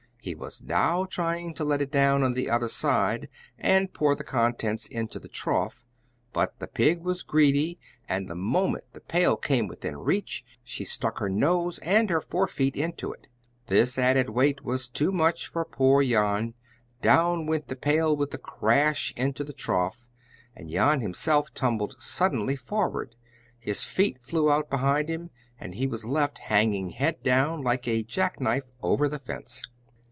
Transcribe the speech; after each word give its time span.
He 0.23 0.35
was 0.35 0.61
now 0.61 1.05
trying 1.05 1.55
to 1.55 1.63
let 1.63 1.81
it 1.81 1.89
down 1.91 2.21
on 2.21 2.35
the 2.35 2.47
other 2.47 2.67
side 2.67 3.27
and 3.57 3.91
pour 3.91 4.13
the 4.15 4.23
contents 4.23 4.85
into 4.85 5.17
the 5.19 5.27
trough, 5.27 5.83
but 6.31 6.59
the 6.59 6.67
pig 6.67 7.01
was 7.01 7.23
greedy, 7.23 7.79
and 8.07 8.29
the 8.29 8.35
moment 8.35 8.83
the 8.93 9.01
pail 9.01 9.35
came 9.35 9.65
within 9.67 9.97
reach, 9.97 10.45
she 10.63 10.85
stuck 10.85 11.17
her 11.17 11.27
nose 11.27 11.79
and 11.79 12.11
her 12.11 12.21
fore 12.21 12.45
feet 12.45 12.75
into 12.75 13.11
it. 13.11 13.29
This 13.65 13.97
added 13.97 14.29
weight 14.29 14.63
was 14.63 14.89
too 14.89 15.11
much 15.11 15.47
for 15.47 15.65
poor 15.65 16.03
Jan; 16.03 16.53
down 17.01 17.47
went 17.47 17.67
the 17.67 17.75
pail 17.75 18.15
with 18.15 18.31
a 18.35 18.37
crash 18.37 19.15
into 19.17 19.43
the 19.43 19.53
trough, 19.53 20.07
and 20.55 20.69
Jan 20.69 21.01
himself 21.01 21.51
tumbled 21.55 21.95
suddenly 21.99 22.55
forward, 22.55 23.15
his 23.57 23.83
feet 23.83 24.21
flew 24.21 24.51
out 24.51 24.69
behind, 24.69 25.31
and 25.59 25.73
he 25.73 25.87
was 25.87 26.05
left 26.05 26.37
hanging 26.37 26.91
head 26.91 27.23
down, 27.23 27.63
like 27.63 27.87
a 27.87 28.03
jack 28.03 28.39
knife, 28.39 28.65
over 28.83 29.09
the 29.09 29.17
fence! 29.17 29.63